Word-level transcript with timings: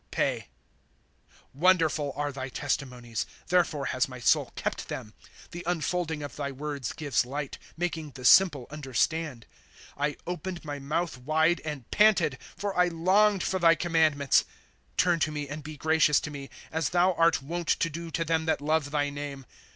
Pe.' 0.09 0.45
Wonderful 1.53 2.11
are 2.15 2.31
tliy 2.33 2.49
testimonies; 2.51 3.27
Therefore 3.47 3.85
has 3.85 4.09
my 4.09 4.19
soul 4.19 4.51
kept 4.55 4.87
them.'' 4.87 5.13
The 5.51 5.63
unfolding 5.67 6.23
of 6.23 6.35
thy 6.37 6.51
words 6.51 6.91
gives 6.91 7.23
light, 7.23 7.59
Making 7.77 8.09
the 8.15 8.25
simple 8.25 8.65
understand,' 8.71 9.45
I 9.95 10.17
opened 10.25 10.65
my 10.65 10.79
mouth 10.79 11.19
wide, 11.19 11.61
and 11.63 11.87
panted; 11.91 12.39
For 12.57 12.75
I 12.75 12.87
longed 12.87 13.43
for 13.43 13.59
thy 13.59 13.75
commandments.' 13.75 14.43
Turn 14.97 15.19
to 15.19 15.31
me, 15.31 15.47
and 15.47 15.61
be 15.61 15.77
gracious 15.77 16.19
to 16.21 16.31
me, 16.31 16.49
As 16.71 16.89
thou 16.89 17.13
art 17.13 17.43
wont 17.43 17.67
to 17.67 17.87
do 17.91 18.09
to 18.09 18.25
them 18.25 18.45
that 18.47 18.59
love 18.59 18.89
thy 18.89 19.11
name. 19.11 19.45